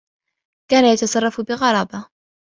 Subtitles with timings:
[0.71, 2.05] كان يتصرّف بغرابة.